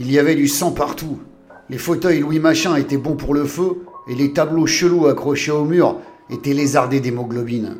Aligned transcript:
Il 0.00 0.10
y 0.10 0.18
avait 0.18 0.34
du 0.34 0.48
sang 0.48 0.72
partout. 0.72 1.18
Les 1.68 1.76
fauteuils 1.76 2.20
Louis 2.20 2.38
Machin 2.38 2.74
étaient 2.76 2.96
bons 2.96 3.16
pour 3.16 3.34
le 3.34 3.44
feu 3.44 3.82
et 4.08 4.14
les 4.14 4.32
tableaux 4.32 4.64
chelous 4.66 5.06
accrochés 5.06 5.52
au 5.52 5.66
mur 5.66 5.98
étaient 6.30 6.54
lézardés 6.54 7.00
d'hémoglobine. 7.00 7.76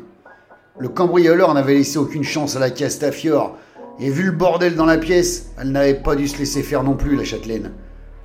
Le 0.77 0.87
cambrioleur 0.87 1.51
n'avait 1.55 1.73
laissé 1.73 1.97
aucune 1.97 2.23
chance 2.23 2.55
à 2.55 2.59
la 2.59 2.69
Castafiore 2.69 3.57
et 3.99 4.11
vu 4.11 4.21
le 4.21 4.33
bordel 4.33 4.75
dans 4.75 4.85
la 4.85 4.99
pièce, 4.99 5.47
elle 5.59 5.71
n'avait 5.71 5.95
pas 5.95 6.15
dû 6.15 6.27
se 6.27 6.37
laisser 6.37 6.61
faire 6.61 6.83
non 6.83 6.93
plus, 6.93 7.15
la 7.15 7.23
châtelaine. 7.23 7.71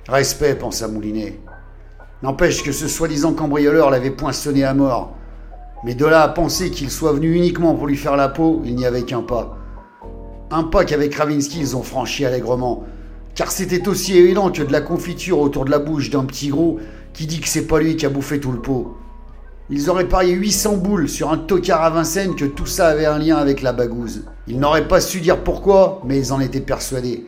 Respect, 0.07 0.53
pensa 0.53 0.87
Moulinet. 0.87 1.39
N'empêche 2.21 2.61
que 2.61 2.71
ce 2.71 2.87
soi-disant 2.87 3.33
cambrioleur 3.33 3.89
l'avait 3.89 4.11
poinçonné 4.11 4.63
à 4.63 4.75
mort. 4.75 5.15
Mais 5.83 5.95
de 5.95 6.05
là 6.05 6.21
à 6.21 6.27
penser 6.27 6.69
qu'il 6.69 6.91
soit 6.91 7.13
venu 7.13 7.33
uniquement 7.33 7.73
pour 7.73 7.87
lui 7.87 7.97
faire 7.97 8.15
la 8.15 8.29
peau, 8.29 8.61
il 8.63 8.75
n'y 8.75 8.85
avait 8.85 9.05
qu'un 9.05 9.23
pas. 9.23 9.57
Un 10.51 10.65
pas 10.65 10.85
qu'avec 10.85 11.13
Kravinsky 11.13 11.61
ils 11.61 11.75
ont 11.75 11.81
franchi 11.81 12.25
allègrement. 12.25 12.85
Car 13.37 13.51
c'était 13.51 13.87
aussi 13.87 14.17
évident 14.17 14.49
que 14.49 14.63
de 14.63 14.71
la 14.71 14.81
confiture 14.81 15.37
autour 15.37 15.63
de 15.63 15.69
la 15.69 15.77
bouche 15.77 16.09
d'un 16.09 16.25
petit 16.25 16.47
gros 16.47 16.79
qui 17.13 17.27
dit 17.27 17.39
que 17.39 17.47
c'est 17.47 17.67
pas 17.67 17.79
lui 17.79 17.95
qui 17.95 18.07
a 18.07 18.09
bouffé 18.09 18.39
tout 18.39 18.51
le 18.51 18.59
pot. 18.59 18.97
Ils 19.69 19.91
auraient 19.91 20.09
parié 20.09 20.33
800 20.33 20.77
boules 20.77 21.07
sur 21.07 21.31
un 21.31 21.37
tocard 21.37 21.83
à 21.83 21.91
Vincennes 21.91 22.35
que 22.35 22.45
tout 22.45 22.65
ça 22.65 22.87
avait 22.87 23.05
un 23.05 23.19
lien 23.19 23.37
avec 23.37 23.61
la 23.61 23.73
bagouze. 23.73 24.23
Ils 24.47 24.57
n'auraient 24.59 24.87
pas 24.87 25.01
su 25.01 25.19
dire 25.19 25.43
pourquoi, 25.43 26.01
mais 26.03 26.17
ils 26.17 26.33
en 26.33 26.39
étaient 26.39 26.61
persuadés. 26.61 27.27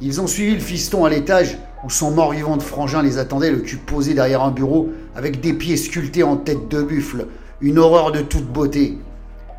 Ils 0.00 0.20
ont 0.20 0.28
suivi 0.28 0.54
le 0.54 0.60
fiston 0.60 1.04
à 1.04 1.10
l'étage 1.10 1.58
où 1.84 1.90
son 1.90 2.12
mort-vivant 2.12 2.56
de 2.56 2.62
frangin 2.62 3.02
les 3.02 3.18
attendait, 3.18 3.50
le 3.50 3.58
cul 3.58 3.78
posé 3.78 4.14
derrière 4.14 4.42
un 4.42 4.52
bureau, 4.52 4.90
avec 5.16 5.40
des 5.40 5.52
pieds 5.52 5.76
sculptés 5.76 6.22
en 6.22 6.36
tête 6.36 6.68
de 6.68 6.80
buffle, 6.80 7.26
une 7.60 7.80
horreur 7.80 8.12
de 8.12 8.20
toute 8.20 8.46
beauté. 8.46 8.98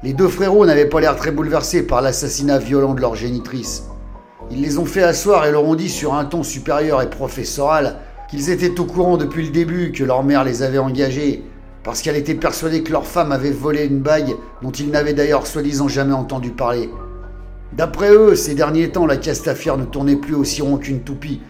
Les 0.04 0.14
deux 0.14 0.30
frérots 0.30 0.66
n'avaient 0.66 0.88
pas 0.88 1.02
l'air 1.02 1.18
très 1.18 1.32
bouleversés 1.32 1.84
par 1.86 2.02
l'assassinat 2.02 2.60
violent 2.60 2.94
de 2.94 3.02
leur 3.02 3.16
génitrice. 3.16 3.84
Ils 4.52 4.62
les 4.62 4.78
ont 4.78 4.86
fait 4.86 5.04
asseoir 5.04 5.46
et 5.46 5.52
leur 5.52 5.64
ont 5.64 5.76
dit 5.76 5.90
sur 5.90 6.14
un 6.14 6.26
ton 6.26 6.44
supérieur 6.44 7.02
et 7.02 7.10
professoral 7.10 7.98
qu'ils 8.30 8.50
étaient 8.50 8.80
au 8.80 8.86
courant 8.86 9.18
depuis 9.18 9.46
le 9.46 9.52
début 9.52 9.92
que 9.92 10.04
leur 10.04 10.24
mère 10.24 10.44
les 10.44 10.64
avait 10.64 10.78
engagés, 10.78 11.44
parce 11.84 12.02
qu'elle 12.02 12.16
était 12.16 12.36
persuadée 12.36 12.84
que 12.84 12.92
leur 12.92 13.06
femme 13.06 13.32
avait 13.32 13.52
volé 13.52 13.86
une 13.86 14.00
bague 14.00 14.36
dont 14.62 14.72
ils 14.72 14.90
n'avaient 14.90 15.14
d'ailleurs 15.14 15.48
soi-disant 15.48 15.88
jamais 15.88 16.14
entendu 16.14 16.52
parler. 16.52 16.90
D'après 17.74 18.12
eux, 18.12 18.36
ces 18.36 18.56
derniers 18.56 18.90
temps, 18.90 19.06
la 19.06 19.18
Castafiore 19.18 19.78
ne 19.78 19.86
tournait 19.86 20.16
plus 20.16 20.36
aussi 20.36 20.62
rond 20.62 20.78
qu'une 20.78 21.02
toupie, 21.02 21.42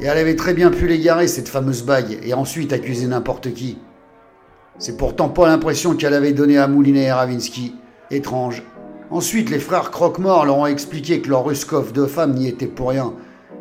et 0.00 0.06
elle 0.06 0.18
avait 0.18 0.36
très 0.36 0.54
bien 0.54 0.70
pu 0.70 0.86
l'égarer, 0.86 1.28
cette 1.28 1.48
fameuse 1.48 1.84
bague, 1.84 2.18
et 2.24 2.32
ensuite 2.32 2.72
accuser 2.72 3.06
n'importe 3.06 3.52
qui. 3.52 3.78
C'est 4.78 4.96
pourtant 4.96 5.28
pas 5.28 5.46
l'impression 5.46 5.94
qu'elle 5.94 6.14
avait 6.14 6.32
donnée 6.32 6.58
à 6.58 6.66
Moulinet 6.66 7.04
et 7.04 7.12
Ravinsky. 7.12 7.74
Étrange. 8.10 8.62
Ensuite, 9.10 9.50
les 9.50 9.58
frères 9.58 9.90
Croque-Mort 9.90 10.46
leur 10.46 10.58
ont 10.58 10.66
expliqué 10.66 11.20
que 11.20 11.28
leur 11.28 11.44
Ruskov 11.44 11.92
de 11.92 12.06
femme 12.06 12.34
n'y 12.34 12.46
était 12.46 12.66
pour 12.66 12.90
rien, 12.90 13.12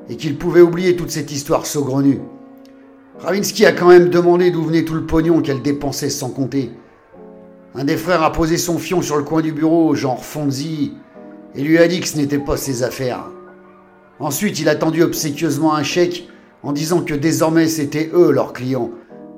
et 0.07 0.15
qu'ils 0.15 0.37
pouvaient 0.37 0.61
oublier 0.61 0.95
toute 0.95 1.09
cette 1.09 1.31
histoire 1.31 1.65
saugrenue. 1.65 2.21
Ravinsky 3.17 3.65
a 3.65 3.71
quand 3.71 3.87
même 3.87 4.09
demandé 4.09 4.51
d'où 4.51 4.63
venait 4.63 4.85
tout 4.85 4.93
le 4.93 5.07
pognon 5.07 5.41
qu'elle 5.41 5.63
dépensait 5.63 6.11
sans 6.11 6.29
compter. 6.29 6.71
Un 7.73 7.83
des 7.83 7.97
frères 7.97 8.21
a 8.21 8.31
posé 8.31 8.57
son 8.57 8.77
fion 8.77 9.01
sur 9.01 9.17
le 9.17 9.23
coin 9.23 9.41
du 9.41 9.51
bureau, 9.51 9.95
genre 9.95 10.23
Fonzi, 10.23 10.93
et 11.55 11.63
lui 11.63 11.79
a 11.79 11.87
dit 11.87 11.99
que 11.99 12.07
ce 12.07 12.17
n'était 12.17 12.37
pas 12.37 12.55
ses 12.55 12.83
affaires. 12.83 13.25
Ensuite, 14.19 14.59
il 14.59 14.69
a 14.69 14.75
tendu 14.75 15.01
obséquieusement 15.01 15.73
un 15.73 15.83
chèque 15.83 16.29
en 16.61 16.73
disant 16.73 17.01
que 17.01 17.15
désormais 17.15 17.67
c'était 17.67 18.11
eux 18.13 18.31
leurs 18.31 18.53
clients, 18.53 18.91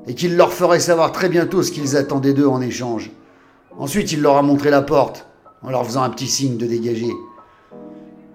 et 0.07 0.13
qu'il 0.13 0.35
leur 0.35 0.51
ferait 0.51 0.81
savoir 0.81 1.13
très 1.13 1.29
bientôt 1.29 1.63
ce 1.63 1.71
qu'ils 1.71 1.95
attendaient 1.95 2.33
d'eux 2.33 2.47
en 2.47 2.59
échange. 2.59 3.11
Ensuite, 3.77 4.11
il 4.11 4.21
leur 4.21 4.35
a 4.35 4.41
montré 4.41 4.69
la 4.69 4.81
porte, 4.81 5.30
en 5.63 5.69
leur 5.69 5.85
faisant 5.85 6.03
un 6.03 6.09
petit 6.09 6.27
signe 6.27 6.57
de 6.57 6.65
dégager. 6.65 7.11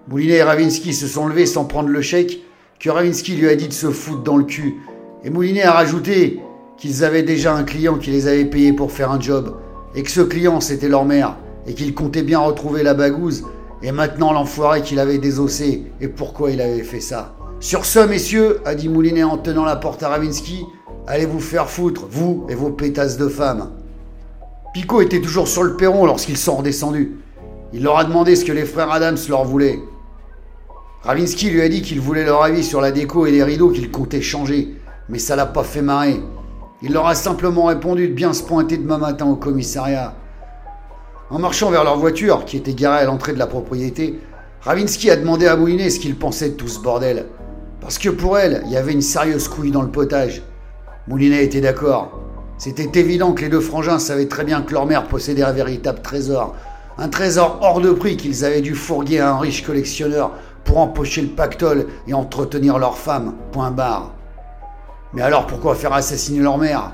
Moulinet 0.07 0.35
et 0.35 0.43
Ravinsky 0.43 0.93
se 0.93 1.07
sont 1.07 1.27
levés 1.27 1.45
sans 1.45 1.65
prendre 1.65 1.89
le 1.89 2.01
chèque, 2.01 2.39
que 2.79 2.89
Ravinsky 2.89 3.35
lui 3.35 3.49
a 3.49 3.55
dit 3.55 3.67
de 3.67 3.73
se 3.73 3.91
foutre 3.91 4.23
dans 4.23 4.37
le 4.37 4.45
cul, 4.45 4.75
et 5.23 5.29
Moulinet 5.29 5.63
a 5.63 5.73
rajouté 5.73 6.39
qu'ils 6.77 7.03
avaient 7.03 7.23
déjà 7.23 7.53
un 7.53 7.63
client 7.63 7.97
qui 7.97 8.11
les 8.11 8.27
avait 8.27 8.45
payés 8.45 8.71
pour 8.71 8.91
faire 8.91 9.11
un 9.11 9.19
job, 9.19 9.57
et 9.95 10.03
que 10.03 10.11
ce 10.11 10.21
client 10.21 10.61
c'était 10.61 10.87
leur 10.87 11.05
mère, 11.05 11.35
et 11.65 11.73
qu'ils 11.73 11.93
comptaient 11.93 12.23
bien 12.23 12.39
retrouver 12.39 12.83
la 12.83 12.93
bagouze, 12.93 13.43
et 13.83 13.91
maintenant 13.91 14.31
l'enfoiré 14.31 14.81
qu'il 14.81 14.99
avait 14.99 15.17
désossé, 15.17 15.83
et 15.99 16.07
pourquoi 16.07 16.51
il 16.51 16.61
avait 16.61 16.83
fait 16.83 17.01
ça. 17.01 17.35
Sur 17.59 17.85
ce, 17.85 17.99
messieurs, 17.99 18.61
a 18.65 18.75
dit 18.75 18.87
Moulinet 18.87 19.23
en 19.23 19.37
tenant 19.37 19.65
la 19.65 19.75
porte 19.75 20.03
à 20.03 20.09
Ravinsky, 20.09 20.63
allez 21.07 21.25
vous 21.25 21.39
faire 21.39 21.69
foutre, 21.69 22.05
vous 22.09 22.45
et 22.49 22.55
vos 22.55 22.69
pétasses 22.69 23.17
de 23.17 23.27
femmes. 23.27 23.71
Pico 24.73 25.01
était 25.01 25.21
toujours 25.21 25.47
sur 25.47 25.63
le 25.63 25.75
perron 25.75 26.05
lorsqu'ils 26.05 26.37
sont 26.37 26.57
redescendus. 26.57 27.17
Il 27.73 27.83
leur 27.83 27.97
a 27.97 28.03
demandé 28.03 28.35
ce 28.35 28.45
que 28.45 28.51
les 28.51 28.65
frères 28.65 28.91
Adams 28.91 29.17
leur 29.29 29.43
voulaient. 29.43 29.79
Ravinsky 31.03 31.49
lui 31.49 31.61
a 31.61 31.69
dit 31.69 31.81
qu'il 31.81 32.01
voulait 32.01 32.25
leur 32.25 32.43
avis 32.43 32.63
sur 32.63 32.81
la 32.81 32.91
déco 32.91 33.25
et 33.25 33.31
les 33.31 33.43
rideaux 33.43 33.69
qu'il 33.69 33.91
comptait 33.91 34.21
changer, 34.21 34.75
mais 35.09 35.19
ça 35.19 35.35
l'a 35.35 35.45
pas 35.45 35.63
fait 35.63 35.81
marrer. 35.81 36.21
Il 36.81 36.93
leur 36.93 37.07
a 37.07 37.15
simplement 37.15 37.65
répondu 37.65 38.07
de 38.07 38.13
bien 38.13 38.33
se 38.33 38.43
pointer 38.43 38.77
demain 38.77 38.97
matin 38.97 39.25
au 39.25 39.35
commissariat. 39.35 40.15
En 41.29 41.39
marchant 41.39 41.71
vers 41.71 41.83
leur 41.83 41.97
voiture, 41.97 42.45
qui 42.45 42.57
était 42.57 42.73
garée 42.73 42.99
à 42.99 43.05
l'entrée 43.05 43.33
de 43.33 43.39
la 43.39 43.47
propriété, 43.47 44.19
Ravinsky 44.61 45.09
a 45.09 45.15
demandé 45.15 45.47
à 45.47 45.55
Moulinet 45.55 45.89
ce 45.89 45.99
qu'il 45.99 46.15
pensait 46.15 46.49
de 46.49 46.55
tout 46.55 46.67
ce 46.67 46.79
bordel. 46.79 47.25
Parce 47.81 47.97
que 47.97 48.09
pour 48.09 48.37
elle, 48.37 48.63
il 48.65 48.71
y 48.71 48.77
avait 48.77 48.93
une 48.93 49.01
sérieuse 49.01 49.47
couille 49.47 49.71
dans 49.71 49.81
le 49.81 49.89
potage. 49.91 50.41
Moulinet 51.07 51.43
était 51.43 51.61
d'accord. 51.61 52.26
C'était 52.57 52.99
évident 52.99 53.33
que 53.33 53.41
les 53.41 53.49
deux 53.49 53.59
frangins 53.59 53.99
savaient 53.99 54.27
très 54.27 54.43
bien 54.43 54.61
que 54.61 54.73
leur 54.73 54.87
mère 54.87 55.07
possédait 55.07 55.43
un 55.43 55.51
véritable 55.51 56.01
trésor. 56.01 56.55
Un 56.97 57.09
trésor 57.09 57.59
hors 57.61 57.81
de 57.81 57.91
prix 57.91 58.17
qu'ils 58.17 58.43
avaient 58.45 58.61
dû 58.61 58.73
fourguer 58.73 59.19
à 59.19 59.31
un 59.31 59.37
riche 59.37 59.63
collectionneur 59.63 60.31
pour 60.63 60.79
empocher 60.79 61.21
le 61.21 61.27
pactole 61.27 61.87
et 62.07 62.13
entretenir 62.13 62.79
leur 62.79 62.97
femme. 62.97 63.35
Point 63.51 63.69
barre. 63.71 64.13
Mais 65.13 65.21
alors 65.21 65.45
pourquoi 65.45 65.75
faire 65.75 65.93
assassiner 65.93 66.39
leur 66.39 66.57
mère? 66.57 66.93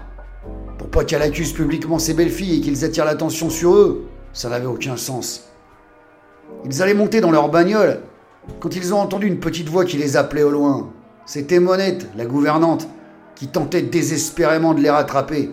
Pour 0.78 0.90
pas 0.90 1.06
qu'elle 1.06 1.22
accuse 1.22 1.54
publiquement 1.54 1.98
ses 1.98 2.14
belles-filles 2.14 2.58
et 2.58 2.62
qu'ils 2.62 2.84
attirent 2.84 3.06
l'attention 3.06 3.50
sur 3.50 3.74
eux? 3.74 4.06
Ça 4.34 4.50
n'avait 4.50 4.66
aucun 4.66 4.98
sens. 4.98 5.50
Ils 6.66 6.82
allaient 6.82 6.94
monter 6.94 7.22
dans 7.22 7.32
leur 7.32 7.50
bagnole 7.50 8.02
quand 8.60 8.76
ils 8.76 8.94
ont 8.94 9.00
entendu 9.00 9.28
une 9.28 9.40
petite 9.40 9.70
voix 9.70 9.86
qui 9.86 9.98
les 9.98 10.18
appelait 10.18 10.44
au 10.44 10.52
loin. 10.52 10.90
C'était 11.26 11.60
Monette, 11.60 12.10
la 12.18 12.26
gouvernante, 12.26 12.90
qui 13.36 13.48
tentait 13.48 13.82
désespérément 13.82 14.74
de 14.74 14.82
les 14.82 14.90
rattraper. 14.90 15.52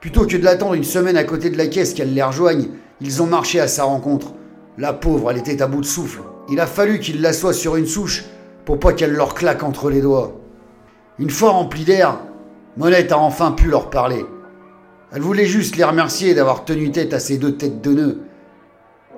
Plutôt 0.00 0.26
que 0.26 0.36
de 0.36 0.44
l'attendre 0.44 0.74
une 0.74 0.84
semaine 0.84 1.16
à 1.16 1.24
côté 1.24 1.50
de 1.50 1.58
la 1.58 1.66
caisse 1.66 1.94
qu'elle 1.94 2.14
les 2.14 2.22
rejoigne, 2.22 2.68
ils 3.00 3.22
ont 3.22 3.26
marché 3.26 3.60
à 3.60 3.68
sa 3.68 3.84
rencontre. 3.84 4.34
La 4.78 4.92
pauvre, 4.92 5.30
elle 5.30 5.38
était 5.38 5.62
à 5.62 5.66
bout 5.66 5.80
de 5.80 5.86
souffle. 5.86 6.22
Il 6.50 6.60
a 6.60 6.66
fallu 6.66 7.00
qu'ils 7.00 7.20
l'assoient 7.20 7.52
sur 7.52 7.76
une 7.76 7.86
souche 7.86 8.24
pour 8.64 8.78
pas 8.78 8.92
qu'elle 8.92 9.12
leur 9.12 9.34
claque 9.34 9.62
entre 9.62 9.90
les 9.90 10.00
doigts. 10.00 10.40
Une 11.18 11.30
fois 11.30 11.50
remplie 11.50 11.84
d'air, 11.84 12.18
Monette 12.76 13.12
a 13.12 13.18
enfin 13.18 13.52
pu 13.52 13.68
leur 13.68 13.90
parler. 13.90 14.24
Elle 15.12 15.22
voulait 15.22 15.46
juste 15.46 15.76
les 15.76 15.84
remercier 15.84 16.34
d'avoir 16.34 16.64
tenu 16.64 16.92
tête 16.92 17.12
à 17.12 17.18
ces 17.18 17.36
deux 17.36 17.56
têtes 17.56 17.82
de 17.82 17.92
nœuds. 17.92 18.18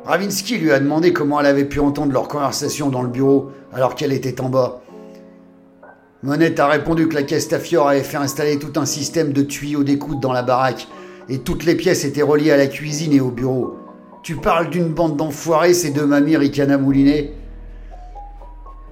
Ravinsky 0.05 0.59
lui 0.59 0.73
a 0.73 0.81
demandé 0.81 1.13
comment 1.13 1.39
elle 1.39 1.47
avait 1.47 1.65
pu 1.65 1.79
entendre 1.79 2.13
leur 2.13 2.27
conversation 2.27 2.89
dans 2.89 3.03
le 3.03 3.09
bureau 3.09 3.51
alors 3.73 3.95
qu'elle 3.95 4.13
était 4.13 4.41
en 4.41 4.49
bas. 4.49 4.81
Monette 6.25 6.61
a 6.61 6.69
répondu 6.69 7.09
que 7.09 7.17
la 7.17 7.25
Castafiore 7.25 7.89
avait 7.89 8.05
fait 8.05 8.17
installer 8.17 8.57
tout 8.57 8.79
un 8.79 8.87
système 8.87 9.33
de 9.33 9.43
tuyaux 9.43 9.83
d'écoute 9.83 10.21
dans 10.21 10.33
la 10.33 10.45
baraque 10.45 10.87
et 11.29 11.41
toutes 11.41 11.65
les 11.65 11.75
pièces 11.75 12.05
étaient 12.05 12.23
reliées 12.23 12.53
à 12.53 12.57
la 12.57 12.69
cuisine 12.69 13.13
et 13.13 13.21
au 13.21 13.33
bureau. 13.33 13.77
Tu 14.23 14.37
parles 14.37 14.71
d'une 14.71 14.87
bande 14.95 15.17
d'enfoirés, 15.17 15.75
ces 15.75 15.91
deux 15.91 16.07
mamies 16.07 16.37
ricana 16.37 16.79
moulinet 16.79 17.33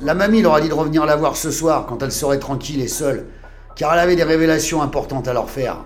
La 0.01 0.15
mamie 0.15 0.43
leur 0.43 0.55
a 0.55 0.61
dit 0.61 0.69
de 0.69 0.75
revenir 0.75 1.07
la 1.07 1.15
voir 1.15 1.37
ce 1.37 1.53
soir 1.53 1.87
quand 1.87 2.03
elle 2.03 2.11
serait 2.11 2.41
tranquille 2.41 2.81
et 2.81 2.89
seule, 2.89 3.27
car 3.77 3.93
elle 3.93 4.01
avait 4.01 4.17
des 4.17 4.25
révélations 4.25 4.83
importantes 4.83 5.29
à 5.29 5.33
leur 5.33 5.51
faire. 5.51 5.85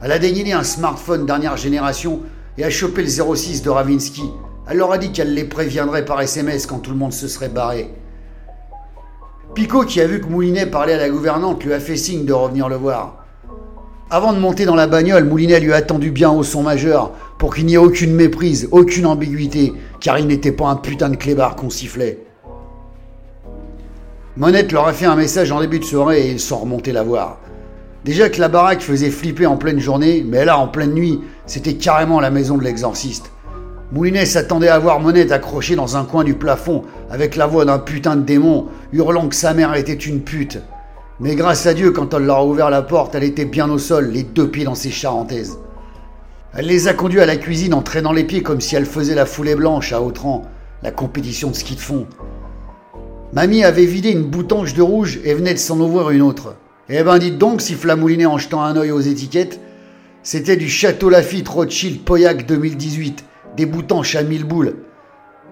Elle 0.00 0.12
a 0.12 0.20
dégainé 0.20 0.52
un 0.52 0.62
smartphone 0.62 1.26
dernière 1.26 1.56
génération 1.56 2.20
et 2.56 2.62
a 2.62 2.70
chopé 2.70 3.02
le 3.02 3.08
06 3.08 3.62
de 3.62 3.70
Ravinsky. 3.70 4.30
Elle 4.70 4.76
leur 4.76 4.92
a 4.92 4.98
dit 4.98 5.10
qu'elle 5.10 5.34
les 5.34 5.42
préviendrait 5.42 6.04
par 6.04 6.20
SMS 6.20 6.66
quand 6.66 6.78
tout 6.78 6.92
le 6.92 6.98
monde 6.98 7.12
se 7.12 7.26
serait 7.26 7.48
barré. 7.48 7.90
Picot, 9.58 9.82
qui 9.82 10.00
a 10.00 10.06
vu 10.06 10.20
que 10.20 10.28
Moulinet 10.28 10.66
parlait 10.66 10.92
à 10.92 10.98
la 10.98 11.10
gouvernante, 11.10 11.64
lui 11.64 11.72
a 11.72 11.80
fait 11.80 11.96
signe 11.96 12.24
de 12.24 12.32
revenir 12.32 12.68
le 12.68 12.76
voir. 12.76 13.24
Avant 14.08 14.32
de 14.32 14.38
monter 14.38 14.66
dans 14.66 14.76
la 14.76 14.86
bagnole, 14.86 15.24
Moulinet 15.24 15.58
lui 15.58 15.72
a 15.72 15.82
tendu 15.82 16.12
bien 16.12 16.30
au 16.30 16.44
son 16.44 16.62
majeur 16.62 17.10
pour 17.38 17.52
qu'il 17.52 17.66
n'y 17.66 17.74
ait 17.74 17.76
aucune 17.76 18.14
méprise, 18.14 18.68
aucune 18.70 19.04
ambiguïté, 19.04 19.72
car 19.98 20.16
il 20.16 20.28
n'était 20.28 20.52
pas 20.52 20.68
un 20.68 20.76
putain 20.76 21.08
de 21.08 21.16
clébard 21.16 21.56
qu'on 21.56 21.70
sifflait. 21.70 22.20
Monette 24.36 24.70
leur 24.70 24.86
a 24.86 24.92
fait 24.92 25.06
un 25.06 25.16
message 25.16 25.50
en 25.50 25.60
début 25.60 25.80
de 25.80 25.84
soirée 25.84 26.28
et 26.28 26.30
ils 26.30 26.38
sont 26.38 26.58
remontés 26.58 26.92
la 26.92 27.02
voir. 27.02 27.40
Déjà 28.04 28.28
que 28.28 28.40
la 28.40 28.46
baraque 28.46 28.80
faisait 28.80 29.10
flipper 29.10 29.46
en 29.46 29.56
pleine 29.56 29.80
journée, 29.80 30.24
mais 30.24 30.44
là, 30.44 30.56
en 30.56 30.68
pleine 30.68 30.94
nuit, 30.94 31.18
c'était 31.46 31.74
carrément 31.74 32.20
la 32.20 32.30
maison 32.30 32.56
de 32.56 32.62
l'exorciste. 32.62 33.32
Moulinet 33.90 34.26
s'attendait 34.26 34.68
à 34.68 34.78
voir 34.78 35.00
Monette 35.00 35.32
accrochée 35.32 35.74
dans 35.74 35.96
un 35.96 36.04
coin 36.04 36.22
du 36.22 36.34
plafond 36.34 36.82
avec 37.10 37.36
la 37.36 37.46
voix 37.46 37.64
d'un 37.64 37.78
putain 37.78 38.16
de 38.16 38.22
démon, 38.22 38.66
hurlant 38.92 39.28
que 39.28 39.34
sa 39.34 39.54
mère 39.54 39.74
était 39.74 39.94
une 39.94 40.20
pute. 40.20 40.58
Mais 41.20 41.34
grâce 41.34 41.66
à 41.66 41.72
Dieu, 41.72 41.90
quand 41.90 42.12
elle 42.12 42.26
leur 42.26 42.38
a 42.38 42.46
ouvert 42.46 42.68
la 42.68 42.82
porte, 42.82 43.14
elle 43.14 43.24
était 43.24 43.46
bien 43.46 43.70
au 43.70 43.78
sol, 43.78 44.10
les 44.10 44.24
deux 44.24 44.48
pieds 44.48 44.64
dans 44.64 44.74
ses 44.74 44.90
charentaises. 44.90 45.58
Elle 46.54 46.66
les 46.66 46.86
a 46.86 46.92
conduits 46.92 47.22
à 47.22 47.26
la 47.26 47.36
cuisine 47.36 47.72
en 47.72 47.80
traînant 47.80 48.12
les 48.12 48.24
pieds 48.24 48.42
comme 48.42 48.60
si 48.60 48.76
elle 48.76 48.84
faisait 48.84 49.14
la 49.14 49.26
foulée 49.26 49.54
blanche 49.54 49.92
à 49.94 50.02
Autran, 50.02 50.42
la 50.82 50.90
compétition 50.90 51.50
de 51.50 51.56
ski 51.56 51.74
de 51.74 51.80
fond. 51.80 52.06
Mamie 53.32 53.64
avait 53.64 53.86
vidé 53.86 54.10
une 54.10 54.24
boutange 54.24 54.74
de 54.74 54.82
rouge 54.82 55.18
et 55.24 55.32
venait 55.32 55.54
de 55.54 55.58
s'en 55.58 55.80
ouvrir 55.80 56.10
une 56.10 56.22
autre. 56.22 56.56
Eh 56.90 57.02
ben 57.02 57.18
dites 57.18 57.38
donc, 57.38 57.62
siffla 57.62 57.96
Moulinet 57.96 58.26
en 58.26 58.38
jetant 58.38 58.62
un 58.62 58.76
œil 58.76 58.90
aux 58.90 59.00
étiquettes, 59.00 59.60
c'était 60.22 60.56
du 60.56 60.68
Château 60.68 61.08
Lafitte 61.08 61.48
Rothschild 61.48 62.02
Pauillac 62.04 62.46
2018, 62.46 63.24
à 63.64 64.22
mille 64.22 64.44
boules. 64.44 64.76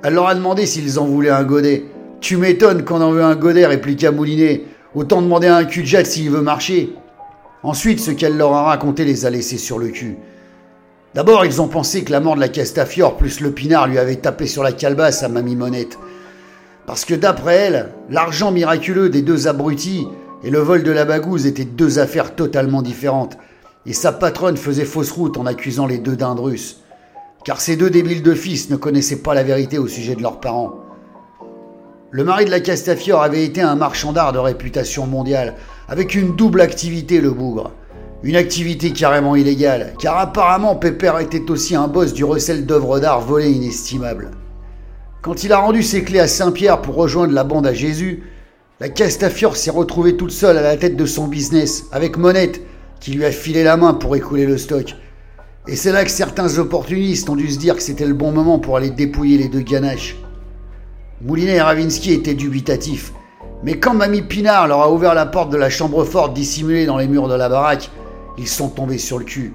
Elle 0.02 0.14
leur 0.14 0.28
a 0.28 0.34
demandé 0.34 0.66
s'ils 0.66 0.98
en 0.98 1.06
voulaient 1.06 1.30
un 1.30 1.44
godet. 1.44 1.84
Tu 2.20 2.36
m'étonnes 2.36 2.84
qu'on 2.84 3.00
en 3.00 3.10
veut 3.10 3.24
un 3.24 3.36
godet, 3.36 3.66
répliqua 3.66 4.10
Moulinet. 4.10 4.64
Autant 4.94 5.22
demander 5.22 5.48
à 5.48 5.56
un 5.56 5.64
cul 5.64 5.82
de 5.82 6.04
s'il 6.04 6.30
veut 6.30 6.40
marcher. 6.40 6.92
Ensuite, 7.62 8.00
ce 8.00 8.10
qu'elle 8.10 8.36
leur 8.36 8.52
a 8.52 8.64
raconté 8.64 9.04
les 9.04 9.26
a 9.26 9.30
laissés 9.30 9.58
sur 9.58 9.78
le 9.78 9.88
cul. 9.88 10.16
D'abord, 11.14 11.44
ils 11.44 11.60
ont 11.60 11.68
pensé 11.68 12.04
que 12.04 12.12
la 12.12 12.20
mort 12.20 12.34
de 12.34 12.40
la 12.40 12.48
Castafiore 12.48 13.16
plus 13.16 13.40
le 13.40 13.50
pinard 13.50 13.88
lui 13.88 13.98
avait 13.98 14.16
tapé 14.16 14.46
sur 14.46 14.62
la 14.62 14.72
calebasse 14.72 15.22
à 15.22 15.28
Mamie 15.28 15.56
Monette. 15.56 15.98
Parce 16.86 17.04
que 17.04 17.14
d'après 17.14 17.54
elle, 17.56 17.88
l'argent 18.10 18.52
miraculeux 18.52 19.08
des 19.08 19.22
deux 19.22 19.48
abrutis 19.48 20.06
et 20.44 20.50
le 20.50 20.58
vol 20.58 20.82
de 20.82 20.92
la 20.92 21.04
bagouze 21.04 21.46
étaient 21.46 21.64
deux 21.64 21.98
affaires 21.98 22.34
totalement 22.36 22.82
différentes 22.82 23.38
et 23.86 23.92
sa 23.92 24.12
patronne 24.12 24.56
faisait 24.56 24.84
fausse 24.84 25.10
route 25.10 25.36
en 25.36 25.46
accusant 25.46 25.86
les 25.86 25.98
deux 25.98 26.16
dindes 26.16 26.40
russes. 26.40 26.82
Car 27.46 27.60
ces 27.60 27.76
deux 27.76 27.90
débiles 27.90 28.24
de 28.24 28.34
fils 28.34 28.70
ne 28.70 28.76
connaissaient 28.76 29.22
pas 29.22 29.32
la 29.32 29.44
vérité 29.44 29.78
au 29.78 29.86
sujet 29.86 30.16
de 30.16 30.22
leurs 30.22 30.40
parents. 30.40 30.80
Le 32.10 32.24
mari 32.24 32.44
de 32.44 32.50
la 32.50 32.58
Castafiore 32.58 33.22
avait 33.22 33.44
été 33.44 33.60
un 33.60 33.76
marchand 33.76 34.12
d'art 34.12 34.32
de 34.32 34.40
réputation 34.40 35.06
mondiale, 35.06 35.54
avec 35.88 36.16
une 36.16 36.34
double 36.34 36.60
activité, 36.60 37.20
le 37.20 37.30
bougre. 37.30 37.70
Une 38.24 38.34
activité 38.34 38.90
carrément 38.90 39.36
illégale, 39.36 39.94
car 40.00 40.18
apparemment 40.18 40.74
Pépère 40.74 41.20
était 41.20 41.48
aussi 41.48 41.76
un 41.76 41.86
boss 41.86 42.12
du 42.12 42.24
recel 42.24 42.66
d'œuvres 42.66 42.98
d'art 42.98 43.20
volées 43.20 43.52
inestimables. 43.52 44.32
Quand 45.22 45.44
il 45.44 45.52
a 45.52 45.58
rendu 45.58 45.84
ses 45.84 46.02
clés 46.02 46.18
à 46.18 46.26
Saint-Pierre 46.26 46.82
pour 46.82 46.96
rejoindre 46.96 47.32
la 47.32 47.44
bande 47.44 47.68
à 47.68 47.74
Jésus, 47.74 48.24
la 48.80 48.88
Castafiore 48.88 49.56
s'est 49.56 49.70
retrouvée 49.70 50.16
toute 50.16 50.32
seule 50.32 50.58
à 50.58 50.62
la 50.62 50.76
tête 50.76 50.96
de 50.96 51.06
son 51.06 51.28
business, 51.28 51.84
avec 51.92 52.16
Monette, 52.16 52.60
qui 52.98 53.12
lui 53.12 53.24
a 53.24 53.30
filé 53.30 53.62
la 53.62 53.76
main 53.76 53.94
pour 53.94 54.16
écouler 54.16 54.46
le 54.46 54.58
stock. 54.58 54.96
Et 55.68 55.74
c'est 55.74 55.90
là 55.90 56.04
que 56.04 56.10
certains 56.12 56.58
opportunistes 56.58 57.28
ont 57.28 57.34
dû 57.34 57.50
se 57.50 57.58
dire 57.58 57.74
que 57.74 57.82
c'était 57.82 58.06
le 58.06 58.14
bon 58.14 58.30
moment 58.30 58.60
pour 58.60 58.76
aller 58.76 58.90
dépouiller 58.90 59.36
les 59.36 59.48
deux 59.48 59.62
ganaches. 59.62 60.16
Moulinet 61.22 61.56
et 61.56 61.60
Ravinsky 61.60 62.12
étaient 62.12 62.34
dubitatifs. 62.34 63.12
Mais 63.64 63.80
quand 63.80 63.94
Mamie 63.94 64.22
Pinard 64.22 64.68
leur 64.68 64.82
a 64.82 64.92
ouvert 64.92 65.14
la 65.14 65.26
porte 65.26 65.50
de 65.50 65.56
la 65.56 65.68
chambre 65.68 66.04
forte 66.04 66.34
dissimulée 66.34 66.86
dans 66.86 66.98
les 66.98 67.08
murs 67.08 67.26
de 67.26 67.34
la 67.34 67.48
baraque, 67.48 67.90
ils 68.38 68.46
sont 68.46 68.68
tombés 68.68 68.98
sur 68.98 69.18
le 69.18 69.24
cul. 69.24 69.54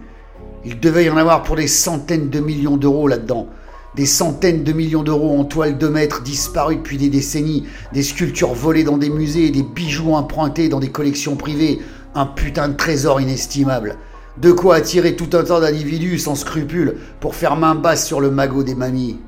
Il 0.66 0.82
devait 0.82 1.06
y 1.06 1.10
en 1.10 1.16
avoir 1.16 1.44
pour 1.44 1.56
des 1.56 1.68
centaines 1.68 2.30
de 2.30 2.40
millions 2.42 2.76
d'euros 2.76 3.08
là-dedans. 3.08 3.48
Des 3.96 4.06
centaines 4.06 4.66
de 4.66 4.74
millions 4.74 5.04
d'euros 5.04 5.40
en 5.40 5.46
toile 5.46 5.78
de 5.78 5.88
maître 5.88 6.24
disparus 6.24 6.78
depuis 6.78 6.98
des 6.98 7.10
décennies, 7.10 7.68
des 7.94 8.04
sculptures 8.04 8.54
volées 8.54 8.84
dans 8.84 8.98
des 8.98 9.10
musées, 9.10 9.50
des 9.50 9.64
bijoux 9.64 10.14
empruntés 10.14 10.68
dans 10.68 10.80
des 10.80 10.92
collections 10.92 11.38
privées, 11.38 11.80
un 12.16 12.26
putain 12.26 12.68
de 12.68 12.76
trésor 12.76 13.22
inestimable. 13.22 13.98
De 14.42 14.52
quoi 14.52 14.78
attirer 14.78 15.16
tout 15.16 15.38
un 15.38 15.44
tas 15.44 15.60
d'individus 15.60 16.18
sans 16.18 16.34
scrupules 16.34 16.98
pour 17.20 17.36
faire 17.36 17.56
main 17.56 17.76
basse 17.76 18.08
sur 18.08 18.20
le 18.20 18.32
magot 18.32 18.64
des 18.64 18.74
mamies. 18.74 19.20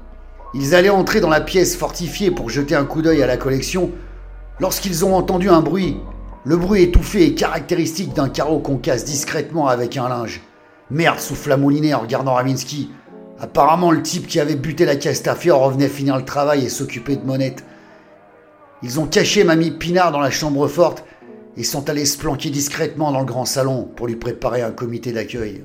Ils 0.55 0.73
allaient 0.73 0.89
entrer 0.89 1.21
dans 1.21 1.29
la 1.29 1.39
pièce 1.39 1.75
fortifiée 1.75 2.31
pour 2.31 2.49
jeter 2.49 2.73
un 2.73 2.85
coup 2.85 3.03
d'œil 3.03 3.21
à 3.21 3.27
la 3.27 3.37
collection 3.37 3.91
lorsqu'ils 4.59 5.05
ont 5.05 5.15
entendu 5.15 5.49
un 5.49 5.61
bruit. 5.61 5.97
Le 6.45 6.57
bruit 6.57 6.81
étouffé 6.81 7.27
et 7.27 7.35
caractéristique 7.35 8.15
d'un 8.15 8.27
carreau 8.27 8.57
qu'on 8.57 8.77
casse 8.77 9.05
discrètement 9.05 9.67
avec 9.67 9.97
un 9.97 10.09
linge. 10.09 10.41
Merde, 10.89 11.19
souffla 11.19 11.57
Moulinet 11.57 11.93
en 11.93 11.99
regardant 11.99 12.33
Ravinsky. 12.33 12.89
Apparemment, 13.39 13.91
le 13.91 14.01
type 14.01 14.25
qui 14.25 14.39
avait 14.39 14.55
buté 14.55 14.83
la 14.83 14.95
Castafiore 14.95 15.61
revenait 15.61 15.89
finir 15.89 16.17
le 16.17 16.25
travail 16.25 16.65
et 16.65 16.69
s'occuper 16.69 17.17
de 17.17 17.25
monette. 17.25 17.63
Ils 18.81 18.99
ont 18.99 19.05
caché 19.05 19.43
Mamie 19.43 19.69
Pinard 19.69 20.11
dans 20.11 20.19
la 20.19 20.31
chambre 20.31 20.67
forte 20.67 21.05
et 21.57 21.63
sont 21.63 21.89
allés 21.89 22.05
se 22.05 22.17
planquer 22.17 22.49
discrètement 22.49 23.11
dans 23.11 23.19
le 23.19 23.25
grand 23.25 23.45
salon 23.45 23.83
pour 23.95 24.07
lui 24.07 24.15
préparer 24.15 24.61
un 24.61 24.71
comité 24.71 25.11
d'accueil. 25.11 25.63